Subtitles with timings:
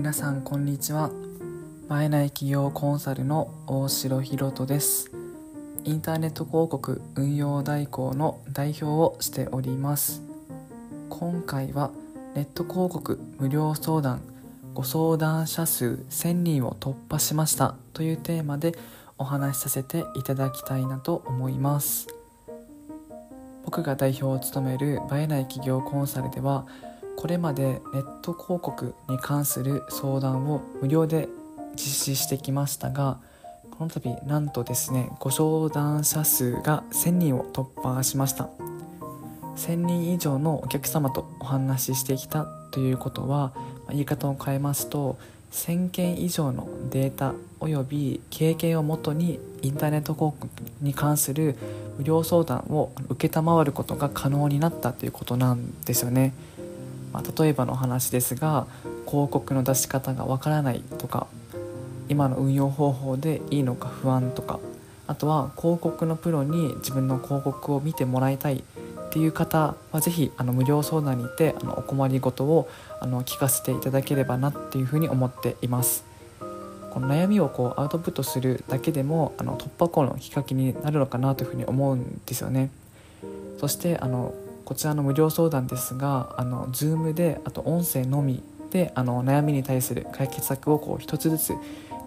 [0.00, 1.10] 皆さんこんにちは。
[1.90, 5.12] 映えない企業コンサルの大城ひろとです。
[5.84, 10.22] インターネット広告運用代行の代表をしております。
[11.10, 11.90] 今回は
[12.34, 14.22] ネット広告無料相談
[14.72, 17.74] ご相談者数1000人を突破しました。
[17.92, 18.78] というテーマで
[19.18, 22.06] お話しさせていただきたいなと思います。
[23.66, 26.64] 僕が代表を務める映えない企業コンサルでは
[27.20, 31.28] これまでネット広告に関する相談を無料で
[31.74, 33.18] 実施してきましたが
[33.72, 38.48] この度なんとですねご相談者数が1000人を突破しました
[39.56, 43.52] 1000人以上のお客様とお話ししてきたということは
[43.90, 45.18] 言い方を変えますと
[45.52, 50.48] 1000件以上のデータおよび経験をもとにインターネット広告
[50.80, 51.54] に関する
[51.98, 56.32] 無料相談を承ることが可能になったということなんですよね。
[57.12, 58.66] まあ、例えばの話ですが
[59.06, 61.26] 広告の出し方がわからないとか
[62.08, 64.60] 今の運用方法でいいのか不安とか
[65.06, 68.58] あとは広告のプロに自分の広告を見てもらいたい
[69.10, 72.68] っていう方は是非あの無料相談にてあのお困りごとを
[73.00, 76.04] あの聞かせていただければなっていうふうに思っています。
[76.90, 82.70] この悩みをこうアウトプットするだけでもあの突破口のきっかけになるのかなというふうに思うんですよね。
[83.58, 84.32] そしてあの
[84.70, 88.40] こちらの無料相談ですがあの Zoom であと音声のみ
[88.70, 91.54] であの悩みに対する解決策をこう一つずつ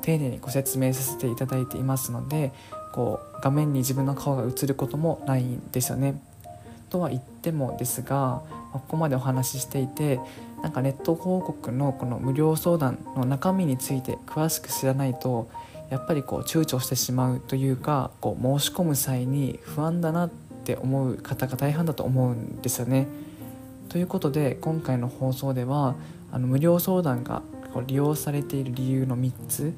[0.01, 2.53] 丁寧にご説明させていただいていますので
[2.93, 6.21] こう画面に自分の顔が映ることもないんですよね。
[6.89, 8.41] とは言ってもですが
[8.71, 10.21] ここまでお話ししていて
[10.61, 15.49] なんかネット広告のこの無料相談の中身について詳しく知らないと
[15.89, 20.29] やっぱりこう躊躇してしまうというかこう申し込む際に不安だな
[20.63, 23.07] って思う方が大半だと思うんですよね。
[23.89, 25.95] ということで今回の放送では
[26.31, 27.43] あの無料相談が
[27.85, 29.73] 利用されている理由の3つ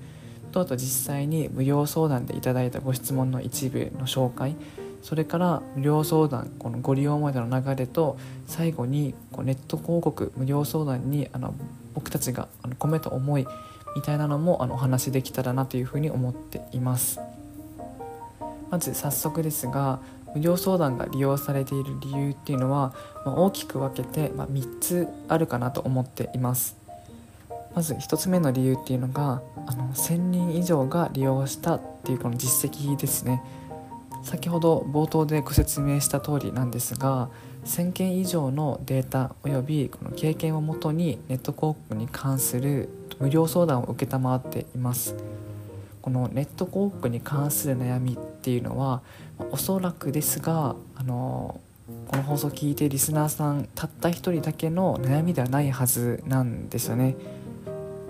[0.52, 4.56] とあと実際に無料相談でいただいたご質問の一部の紹介
[5.02, 11.54] それから無料相談このご利用までの流れと最後にこうネット広告無料相談にあの
[11.94, 13.46] 僕たちがあの込めた思い
[13.96, 17.20] みたいなのもあのお話できたらなというふうに思っています
[18.72, 20.00] まず早速ですが
[20.36, 22.94] 無料相談が利用されている理由っていうのは、
[23.26, 26.76] まあ、大きく分けて、まあ、3つあるかなと思っています。
[27.74, 33.42] まず1つ目の理由っていうのがあの1000人以上が利用したっていうこの実績ですね。
[34.24, 37.30] 先ほど冒頭でご説明した通りなんですが
[37.66, 45.16] 1000件以上のデータおよびこの経験をもとにネット広告に関する無料相談を承っています。
[46.02, 49.02] このネット広告に関する悩みっていうのは
[49.52, 51.60] おそらくですがあの
[52.08, 57.16] この放送を聞いてリスナーさんたった一人だけの悩みではないはずなんですよね。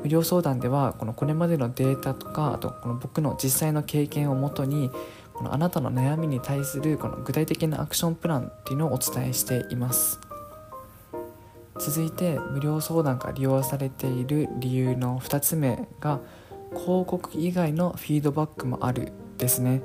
[0.02, 4.91] 無料相談ではこのこれまでのデータとかあとこの僕の実際の経験をもとに
[5.34, 10.19] このあなたの悩みに対するこの具体的なアクションプランっていうのをお伝えしています
[11.80, 16.19] 続いて無料相談が利用されている理由の2つ目が
[16.69, 19.81] 広告以外のフィードバックもあるですね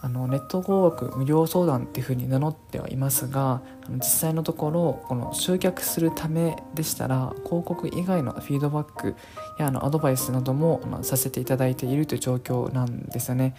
[0.00, 9.16] あのネット広告無料相談っていうふうに名乗ってはいますが実際のところこの集客するためでしたら広告以外のフィードバック
[9.58, 13.54] やあのアドバイスなどもさせていただいているという状況なんですよね。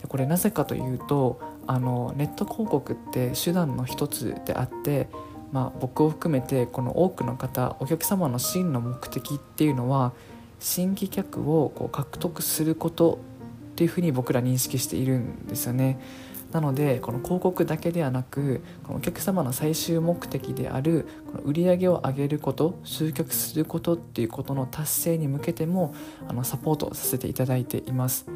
[0.00, 5.08] でこれなぜかというとあのネット広告って手段の一つであって、
[5.52, 10.12] まあ、僕を含めてこの多くの方お客様の真の目的っていうのは
[10.60, 13.18] 新規客をこう獲得すること
[13.72, 15.98] っていうふうに僕ら認識しているんですよね。
[16.52, 25.94] なのでこの広告だけではなくこのお客様の最終目的であるこの売り上げを上げること集客することっていうことの達成に向けても
[26.28, 28.26] あのサポートさせていただいています。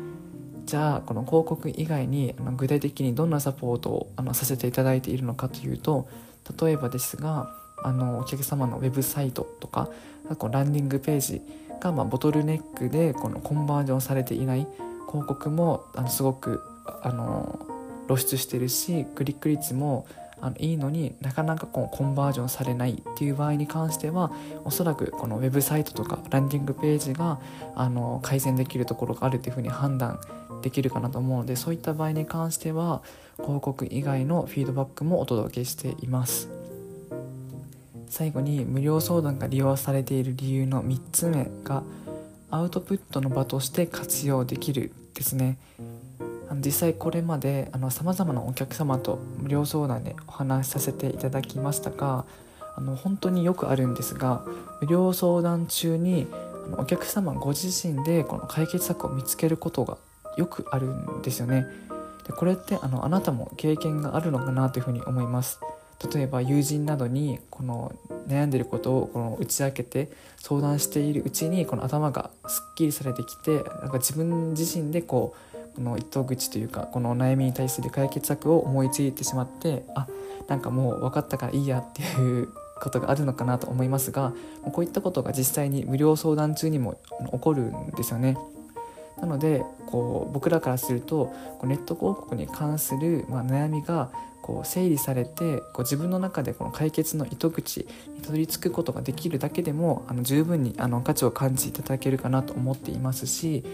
[0.64, 6.08] じゃあこの広告以外にあの具体的にどんなサポートをあのさせていただいているのかというと
[6.60, 7.52] 例えばですが
[7.84, 9.90] あのお客様のウェブサイトとか
[10.50, 11.42] ランディングページ
[11.80, 14.66] がまボトルネックでこのコンバージョンされていない
[15.08, 16.62] 広告もあのすごく
[17.02, 17.58] あの
[18.06, 20.06] 露出してるしクリック率も
[20.40, 24.30] あのいいのになかなかこうコンバージョンされないっていう場合に関しては
[24.64, 27.38] おそらくこのウェブサイトとかランディングページが
[27.74, 30.20] あの改善できるところがあるっていうふうに判断
[30.62, 33.02] できるかなと思うのでそういった場合に関しては
[33.38, 36.48] 広告以外のフィードバックもお届けしています。
[38.08, 41.82] 最後に無料相談が利用されている理由の3つ目が
[42.50, 45.58] アウトプットの場として活用できるですね
[46.54, 52.24] 実際これまでさまざまなお客様と無料相談でお話しさせていただきましたが
[52.76, 54.44] あの本当によくあるんですが
[54.80, 56.26] 無料相談中に
[56.66, 59.98] あのお客様ご自身でこの解決策を見つけることが
[60.36, 61.66] よくあるんですよね。
[62.26, 65.60] でこれってあのあなたも経験があるのかなというふうに思います。
[66.12, 67.94] 例えば友人などにこの
[68.28, 80.06] 悩んでることをこの打ち明けて相談しているうちにこの頭がすっきりされてきてなんか自分自身でこうこの糸口というかこの悩みに対する解決策を思いついてしまってあ
[80.48, 82.48] なんかもう分かったからいいやっていう
[82.80, 84.32] ことがあるのかなと思いますが
[84.72, 86.98] こういったことが実際に無料相談中にも
[87.32, 88.36] 起こるんですよね。
[89.20, 91.26] なのでこう僕らからすると
[91.58, 94.10] こうネット広告に関する、ま、悩みが
[94.42, 103.64] こう整理されてこう自分の中でこの解決の糸口にたどり着くことができるだけでもあの十分にあの価値を感じていただけるかなと思っていますし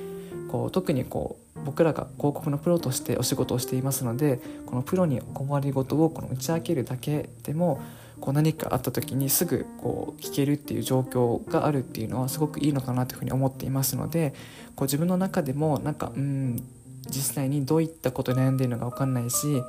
[0.49, 7.81] こう特にこう僕らが広告のプロとしてお仕事をしていますのでこのプロにお困りごとをこの打ち明けるだけでも
[8.23, 14.33] こう何かあった時にすぐこう聞けるっていう状況があるっていうのはすごくいいのかなというふうに思っていますので
[14.77, 16.63] こう自分の中でもなんかうん
[17.09, 19.63] 実際にどういったことに悩んでいるのか分かんないし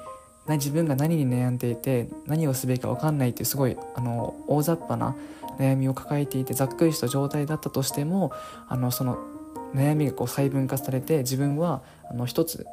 [0.48, 5.16] 自分が何に悩んでいて何をすべきか分かんないっていうすごいあの大雑把な
[5.58, 8.32] 悩みを抱えていてざっくりした状態だったとしても
[8.68, 9.18] あのその
[9.74, 12.68] 悩みがこう細分化されて自分はあの一つ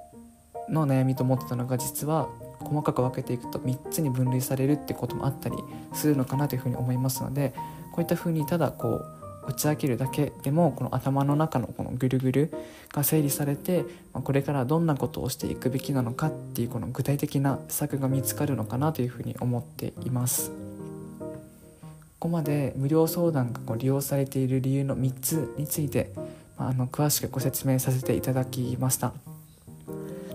[0.69, 2.29] の悩みと思ってたのが実は
[2.61, 5.57] 細かく分けていくと3つに分類されるってこともあったり
[5.93, 7.55] するのかなというふうに思いますので
[7.93, 12.53] こういったふうにただこう打ち明けるだけでもこの頭の中のこのぐるぐる
[12.93, 20.51] が整理されてこれからどんなことをしていくべきなのかっていうこの具体的な施策が見つかるのかなというふうに思っています。
[22.21, 26.13] ここまで無料相談がこう利用されている理由の3つについて、
[26.59, 29.15] まあ、あの詳しくご説明させていただきました。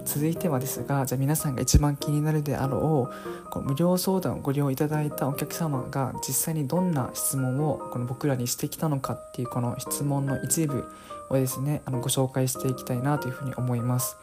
[0.05, 10.85] 続いてはですがじゃあ皆さんが一番気になるであろうこう無料相談をご利用いただいたお客様が実際にどんな質問をこの僕らにしてきたのかっていうこの質問の一部
[11.29, 14.17] をですねあのご紹介していきたいなというふうに思います。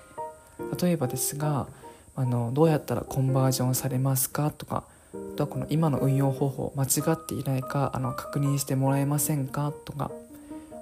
[0.81, 1.67] 例えばですが
[2.15, 4.85] あのどうやったらコンバージョンされますかとか
[5.15, 10.11] あとはこの今の運用方法間違っていないかあの確認してもらえませんかとか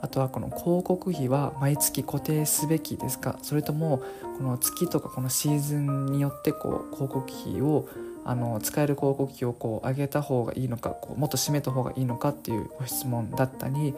[0.02, 3.38] あとはこの広告費は毎月固定すべきですか？
[3.42, 4.02] それとも
[4.38, 7.86] この月とかこのシーズンによってこう広告費を
[8.24, 13.94] あの使える広告費をこう上げた方がいいのかこうもっと締めた方がいいのかっていうご質問だったり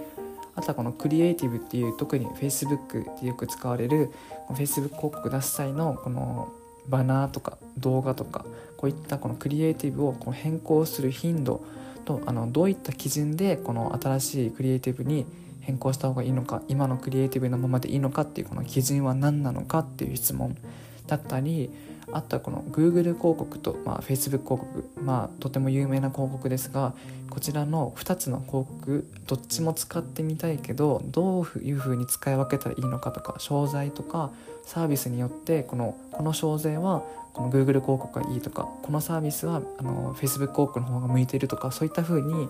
[0.54, 4.10] あとはこのクリエイティブっていう特に Facebook でよく使われる
[4.50, 6.52] Facebook 広告出す際のこの
[6.88, 8.44] バナーとか動画とか
[8.76, 11.64] こういったこのクリエイティブをこう変更する頻度
[12.04, 15.24] とあのどういった基準でこの新しいクリエイティブに
[15.62, 20.56] 変更した方がいいのか今のクリエイティブなままでいいのかっていうこの基準は何なのかっていう質問
[21.06, 21.70] だったり
[22.10, 26.94] あとはこの Google 広告と、まあ、Facebook 広告、まあ、とても有名な広告ですが
[27.30, 34.30] こちらの2つの広告どっちも使ってみたいけどどういうふうに使い分けたらいいのかとか商材とか
[34.64, 42.48] サービスによってこのこの商材はこの Google 広告がいいとかこのサービスはあの Facebook 広告の方が向いてるとかそういったふうに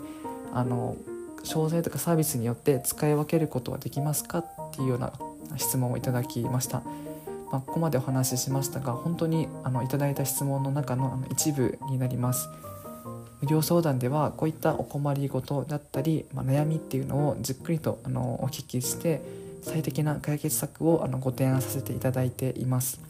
[0.52, 0.96] あの
[1.42, 5.12] 商材とかサービスによって使い分けることはできますかっていうような
[5.56, 6.82] 質問をいただきました。
[7.50, 12.48] まあ、ここまでお話ししましたが本当にあのいただいた質問の中のあの一部になります。
[13.42, 19.20] 無料相談ではこういったお困りごとだったり、まあ、悩みっていうのをじっくりとあのお聞きして
[19.62, 23.00] 最適な解決策をあのご提案させていただいています。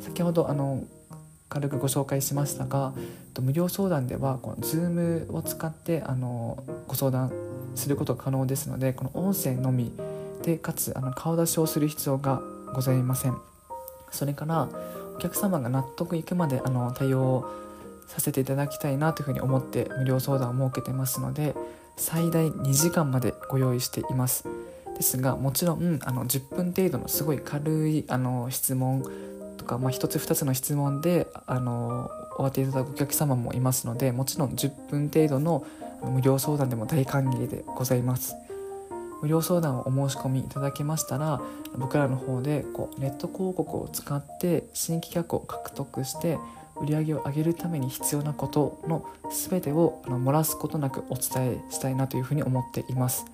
[0.00, 0.82] 先ほどあの
[1.48, 2.92] 軽くご紹介しましたが
[3.40, 7.32] 無料相談ではこの Zoom を使ってあのご相談
[7.74, 9.92] することが可能ですのでこの音声のみ
[10.42, 12.42] でかつあの顔出しをする必要が
[12.74, 13.36] ございません。
[14.10, 14.68] それから
[15.16, 17.50] お客様が納得いくまであの対応
[18.06, 21.54] させていただきたいなというふうに思って無料相談を設けてますので
[21.96, 24.44] 最大2時間までご用意しています。
[24.96, 29.04] ですがもちろんあの10分程度のすごい軽いあの質問
[29.68, 35.64] か、まあ、1つ2つの質問であの終わっていただくお客様もいますのでもちろん10分程度の
[36.02, 38.34] 無料相談でも大歓迎でございます
[39.22, 41.40] 無料相談をお申し込みいただけましたら
[41.76, 46.38] 僕らの方でこうネット広告を使って新規客を獲得して
[46.80, 53.26] 売り上げを上げるために必要なことの全てをあの漏らすことなくお伝えしたいなというふうに思っています。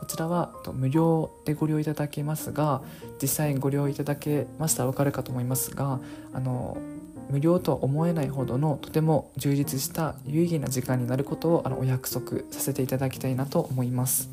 [0.00, 2.80] こちらは無料でご利用いただけますが
[3.20, 6.00] 実際ご利用いただけましたら分かるかと思いますが
[6.32, 6.78] あの
[7.28, 14.30] 無料とは思えないほどのとても充実した有意義な時間になることをあのお約束させていただきたいなと思います。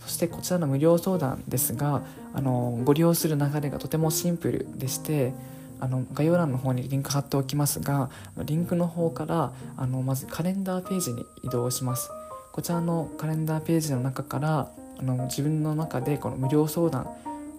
[0.00, 2.02] そしてこちらの無料相談ですが
[2.32, 5.34] あのご利用する流れがとてもシンプルでして
[5.80, 12.10] あの概要欄の方にリンク貼っておきますがリンクの方からあのまずカレンダーページに移動します。
[12.58, 17.06] こちらのカレンダーページの中からあの自分の中でこの無料相談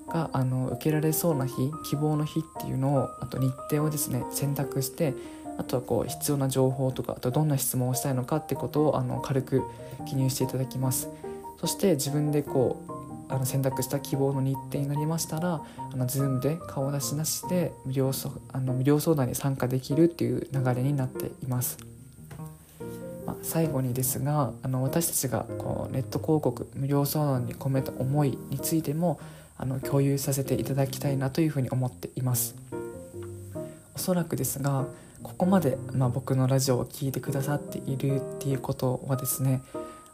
[0.09, 1.53] があの受けられそうな日
[1.85, 5.13] 希望の日っていうのをあと日程をですね選択して
[5.57, 9.63] あとはこう必要な情報とかあとどんな質問をしたいのかってことをあの軽く
[10.05, 11.07] 記入していただきます
[11.61, 12.83] そして自分でこ
[13.29, 15.61] うあの選択した希望の日程になりましたら
[15.93, 18.11] あの Zoom で顔出しなしで無料
[18.51, 21.98] あの無料相談に参加できるっていう流れになっています。
[23.29, 29.19] まあ、最後にですがあの私たちがこうネット広告無料相談に込めた思いについても
[29.55, 32.55] あの共有させていただきたいなというふうに思っています。
[33.93, 34.85] おそらくですが
[35.21, 39.61] ここまで、まあ、僕のラジオを聴いてくださっているっていうことはですね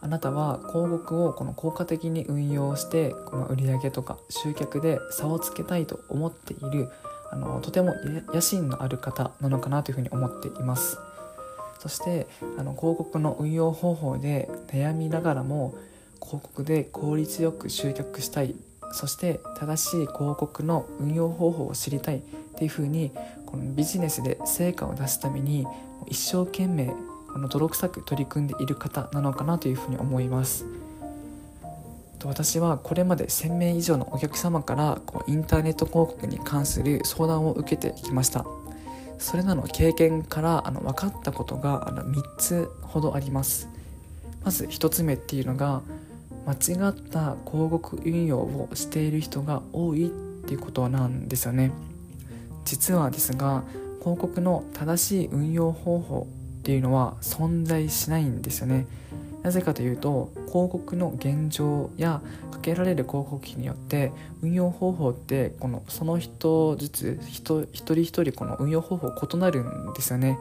[0.01, 6.89] あなたは広告をこの効果的に運用してこの売上とか集客で差をつけたいと思っている
[7.31, 7.93] あのとても
[8.33, 10.97] 野心のある方なのかなというふうに思っています
[11.85, 12.25] そして
[12.57, 15.75] あの広告の運用方法で悩みながらも
[16.19, 18.55] 広告で効率よく集客したい。
[18.91, 22.21] そして正しい広告の運用方法を知りたいっ
[22.55, 23.11] ていうふうに
[23.45, 25.67] このビジネスで成果を出すために
[26.07, 26.87] 一生懸命
[27.31, 30.65] この泥臭く取り組んでいる方なのかなというふうに思います。
[32.23, 38.43] 私はこれまで1000名以上のお客様からこうインターネット広告に関する相談を受けてきました。
[39.17, 43.69] それらの経験からあの分かったことがあの3つほどあります。
[44.43, 45.81] まず1つ目っていうのが
[46.45, 50.09] 間違った広告運用をしている人が多いっ
[50.45, 51.71] ていうことなんですよね。
[52.65, 53.63] 実はですが
[53.99, 56.27] 広告の正しい運用方法
[56.59, 58.85] っていうのは存在しないんですよね。
[59.45, 62.19] なぜかというと広告の現状や
[62.51, 64.11] かけられる広告費によって
[64.41, 70.39] 運用方法ってこのその人ずつ人一人一人この運用方法異なるんですよね。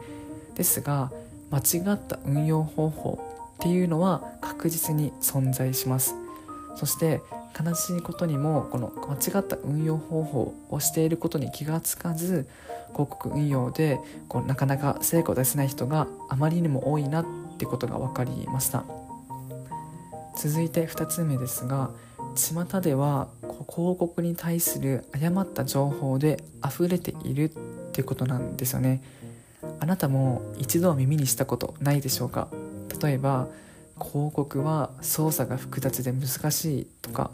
[0.55, 1.11] ですが
[1.51, 3.19] 間違った運用方法
[3.57, 6.15] っていうのは確実に存在します。
[6.75, 7.21] そして
[7.63, 12.47] 悲しいことにもこの間違った運用方法をしていることに気がつかず
[12.93, 17.23] 広告運用でこうなかなか成果を出せない人があまりにも多いな
[17.55, 18.83] ってことが分かりました。
[20.37, 21.89] 続いて2つ目ですが
[22.35, 27.49] 巷では広告に対する誤った情報で溢れているっ
[27.93, 29.01] てことなんですよね。
[29.79, 32.49] あなたも一度は耳にしたことないでしょうか？
[33.01, 33.47] 例えば
[33.97, 37.31] 広告は操作が複雑で難しいとか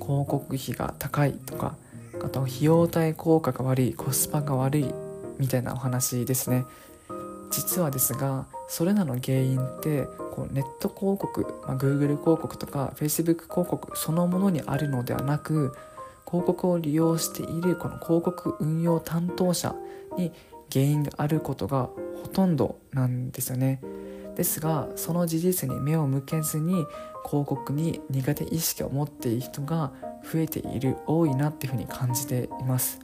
[0.00, 1.76] 広告費が高いとか
[2.24, 4.94] あと費用対効果が悪いコスパが悪い
[5.38, 6.64] みたいなお話ですね。
[7.52, 15.74] 実はですがそれらの原因ってこうネット広告、まあ、Google 広告とか Facebook 広告そのものにあるのではなく
[16.26, 19.76] 広告を利用しているこの広告運用担当者
[20.16, 20.32] に
[20.72, 21.90] 原因があることが
[22.22, 23.82] ほとんどなんですよね。
[24.34, 26.86] ですがその事実に目を向けずに
[27.26, 29.92] 広告に苦手意識を持っている人が
[30.24, 33.00] 増えている多いなっていうふうに感じています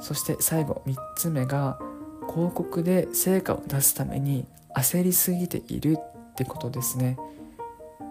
[0.00, 1.78] そして最後3つ目が
[2.32, 4.46] 広告で成果を出すために
[4.76, 7.16] 焦りすぎているってことですね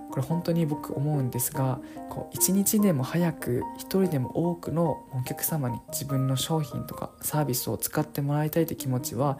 [0.09, 9.37] これ本当に僕思うんですがこう一日でも早く一人でも多くのお客様に自分の商品とかサービスを使ってもらいたいという気持ちは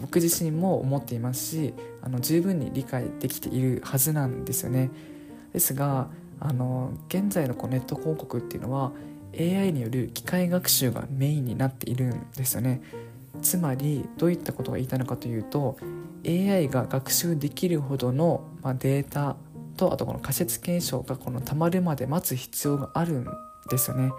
[0.00, 4.90] 僕自身も思っていますしあの十分に理解できているはずなんですよね。
[5.52, 6.08] ですが
[6.40, 8.92] あの現在のこうネット広告っていうのは
[9.36, 12.80] AI による機械学習がメインになっているんですよね。
[13.40, 15.76] つまりどういったことが言いたいのかというと
[16.26, 19.36] AI が学習できるほどの、ま、データ
[19.76, 23.26] とあとこの仮説検証がこのたまるまで待つ必要があるん
[23.70, 24.10] ですよね。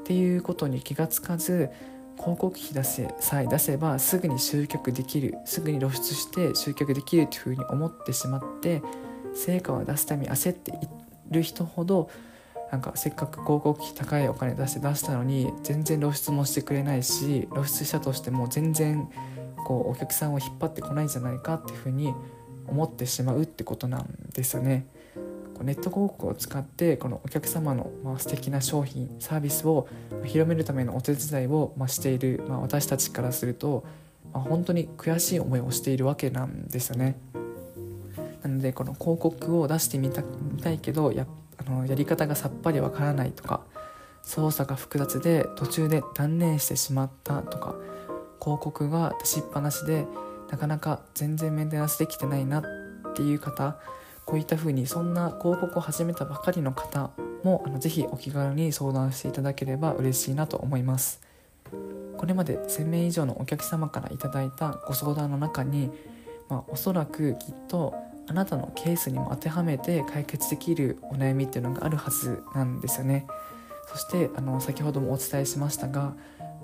[0.00, 1.70] っていうことに気がつかず
[2.18, 8.82] 広告費出せさえ出せばすぐに集客できるすぐに露出して集客できるというふうに思ってしまって
[9.34, 10.74] 成果を出すために焦ってい
[11.30, 12.10] る人ほど
[12.72, 19.10] なんかせっかく広告費高いお金出して出したのに全然露出もしてくれないし露出したとしても全然
[19.66, 22.14] こうお客さんを引っ張ってこないんじゃないかっていうふうに
[22.66, 24.86] 思ってしまうってことなんですよね。
[25.60, 29.86] ネット広告を使ってこのお客様のまあ素敵な商品サービスを
[30.24, 33.84] 広めるためのお手伝いをましている、まあ、私たちからすると、
[34.32, 37.16] まあ、本当に悔しい思いをしているわけなんですよね。
[38.42, 41.26] なのでこの広告を出してみたいけどや
[41.58, 43.60] あのやり方がさっぱりわからないとか
[44.22, 47.74] 操作が複雑で途中で断念してしまったとか
[48.40, 50.06] 広告が出しっぱなしで
[50.50, 52.64] なかなか全然メンテナンスできてないなっ
[53.14, 53.78] ていう方
[54.24, 57.10] こういった風にそんな広告を始めたばかりの方
[57.42, 61.20] もあのぜひお気軽に相談していただければ嬉しいなと思います。
[62.16, 65.90] これまで1000名以上のお客様からいただいたご相談の中に、
[66.48, 67.94] まあ、おそらくきっと
[68.28, 73.26] あなたのケースにも当てはめて解決できるお悩みっていうのがあるはずなんですよね。
[73.86, 76.14] そしてあの先ほどもお伝えしましたが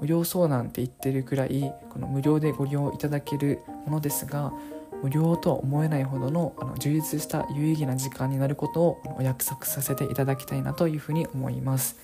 [0.01, 4.53] 無料相談って言ってるくらいこの無料でご利用いただけるものですが
[5.03, 11.97] 無料とは思えないほどのあの充実した有意義な時間になることをお約束させていただきたいなというふうに思います。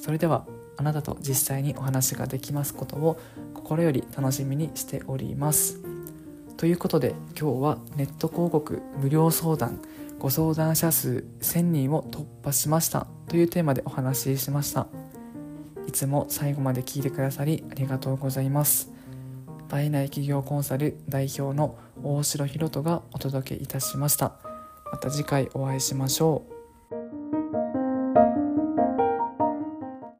[0.00, 3.18] それではあなたと実際にお話ができますことを
[3.54, 5.85] 心より楽しみにしております。
[6.56, 9.80] ということで今日はネット広告無料相談
[10.18, 13.06] ご相談者数1000人を突破しました。
[13.28, 14.86] というテーマでお話ししました。
[15.86, 18.90] いつも最後まで聞いてくださりありがとうございます。
[19.68, 24.32] 倍内企業コンサル代表の大城ひろとがお届けいたしました。
[24.90, 26.55] また次回お会いしましょう。